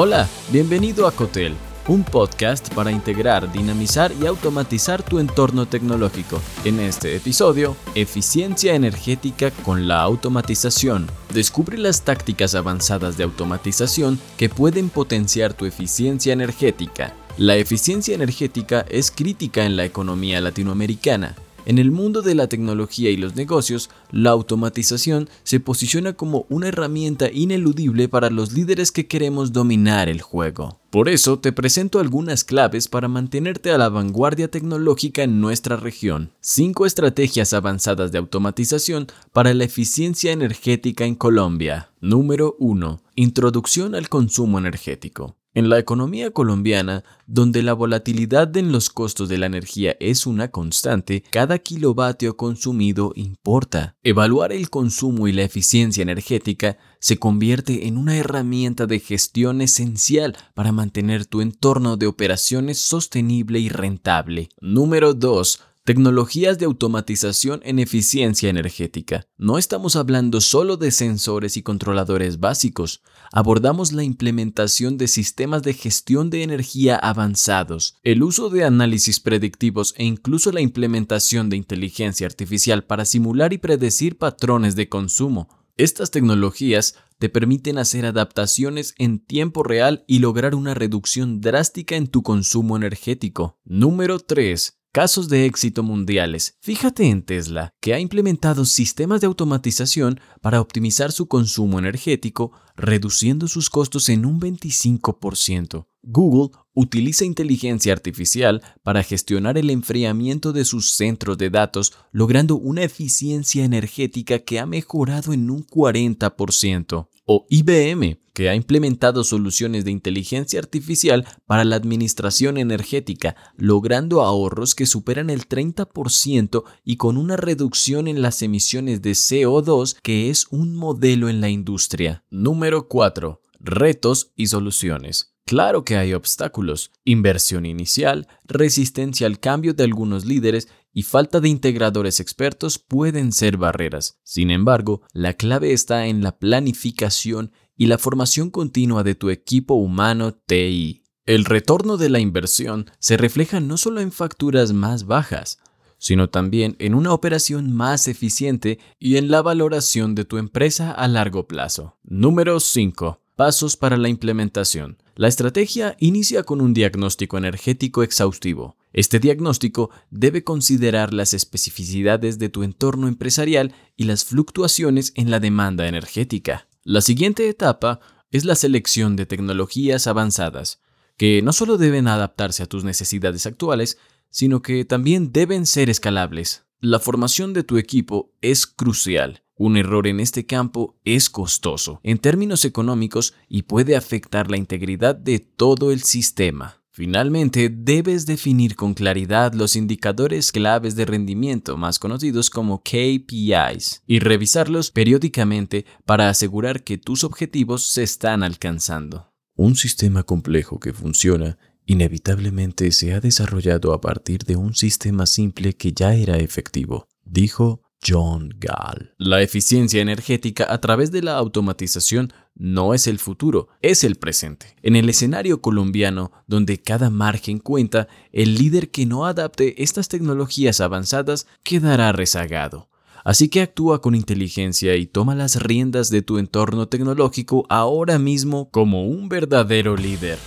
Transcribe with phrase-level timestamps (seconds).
[0.00, 1.56] Hola, bienvenido a Cotel,
[1.88, 6.40] un podcast para integrar, dinamizar y automatizar tu entorno tecnológico.
[6.64, 11.08] En este episodio, eficiencia energética con la automatización.
[11.34, 17.12] Descubre las tácticas avanzadas de automatización que pueden potenciar tu eficiencia energética.
[17.36, 21.34] La eficiencia energética es crítica en la economía latinoamericana
[21.68, 26.68] en el mundo de la tecnología y los negocios, la automatización se posiciona como una
[26.68, 30.80] herramienta ineludible para los líderes que queremos dominar el juego.
[30.88, 36.32] Por eso te presento algunas claves para mantenerte a la vanguardia tecnológica en nuestra región.
[36.40, 41.90] 5 estrategias avanzadas de automatización para la eficiencia energética en Colombia.
[42.00, 43.02] Número 1.
[43.14, 45.36] Introducción al consumo energético.
[45.58, 50.52] En la economía colombiana, donde la volatilidad en los costos de la energía es una
[50.52, 53.96] constante, cada kilovatio consumido importa.
[54.04, 60.36] Evaluar el consumo y la eficiencia energética se convierte en una herramienta de gestión esencial
[60.54, 64.50] para mantener tu entorno de operaciones sostenible y rentable.
[64.60, 69.26] Número 2 Tecnologías de automatización en eficiencia energética.
[69.38, 73.00] No estamos hablando solo de sensores y controladores básicos,
[73.32, 79.94] abordamos la implementación de sistemas de gestión de energía avanzados, el uso de análisis predictivos
[79.96, 85.48] e incluso la implementación de inteligencia artificial para simular y predecir patrones de consumo.
[85.78, 92.08] Estas tecnologías te permiten hacer adaptaciones en tiempo real y lograr una reducción drástica en
[92.08, 93.58] tu consumo energético.
[93.64, 96.56] Número 3 casos de éxito mundiales.
[96.60, 103.48] Fíjate en Tesla, que ha implementado sistemas de automatización para optimizar su consumo energético, reduciendo
[103.48, 105.86] sus costos en un 25%.
[106.02, 112.84] Google utiliza inteligencia artificial para gestionar el enfriamiento de sus centros de datos, logrando una
[112.84, 117.08] eficiencia energética que ha mejorado en un 40%.
[117.24, 124.76] O IBM, que ha implementado soluciones de inteligencia artificial para la administración energética, logrando ahorros
[124.76, 130.46] que superan el 30% y con una reducción en las emisiones de CO2 que es
[130.50, 132.22] un modelo en la industria.
[132.30, 133.42] Número 4.
[133.58, 135.34] Retos y soluciones.
[135.48, 141.48] Claro que hay obstáculos, inversión inicial, resistencia al cambio de algunos líderes y falta de
[141.48, 144.20] integradores expertos pueden ser barreras.
[144.24, 149.72] Sin embargo, la clave está en la planificación y la formación continua de tu equipo
[149.72, 151.02] humano TI.
[151.24, 155.60] El retorno de la inversión se refleja no solo en facturas más bajas,
[155.96, 161.08] sino también en una operación más eficiente y en la valoración de tu empresa a
[161.08, 161.96] largo plazo.
[162.02, 163.22] Número 5.
[163.38, 165.00] Pasos para la implementación.
[165.14, 168.76] La estrategia inicia con un diagnóstico energético exhaustivo.
[168.92, 175.38] Este diagnóstico debe considerar las especificidades de tu entorno empresarial y las fluctuaciones en la
[175.38, 176.66] demanda energética.
[176.82, 178.00] La siguiente etapa
[178.32, 180.80] es la selección de tecnologías avanzadas,
[181.16, 183.98] que no solo deben adaptarse a tus necesidades actuales,
[184.30, 186.64] sino que también deben ser escalables.
[186.80, 192.18] La formación de tu equipo es crucial un error en este campo es costoso en
[192.18, 196.82] términos económicos y puede afectar la integridad de todo el sistema.
[196.90, 204.18] Finalmente, debes definir con claridad los indicadores claves de rendimiento más conocidos como KPIs y
[204.18, 209.32] revisarlos periódicamente para asegurar que tus objetivos se están alcanzando.
[209.54, 215.74] Un sistema complejo que funciona inevitablemente se ha desarrollado a partir de un sistema simple
[215.74, 219.14] que ya era efectivo, dijo John Gall.
[219.18, 224.76] La eficiencia energética a través de la automatización no es el futuro, es el presente.
[224.82, 230.80] En el escenario colombiano, donde cada margen cuenta, el líder que no adapte estas tecnologías
[230.80, 232.88] avanzadas quedará rezagado.
[233.24, 238.70] Así que actúa con inteligencia y toma las riendas de tu entorno tecnológico ahora mismo
[238.70, 240.38] como un verdadero líder.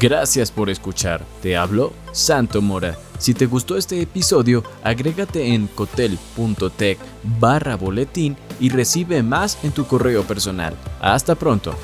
[0.00, 1.24] Gracias por escuchar.
[1.42, 2.96] Te hablo Santo Mora.
[3.18, 6.98] Si te gustó este episodio, agrégate en cotel.tech
[7.40, 10.74] barra boletín y recibe más en tu correo personal.
[11.00, 11.74] Hasta pronto.